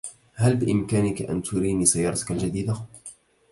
هل 0.33 0.55
بإمكانك 0.55 1.21
أن 1.21 1.41
تريني 1.43 1.85
سيارتك 1.85 2.31
الجديدة؟ 2.31 2.77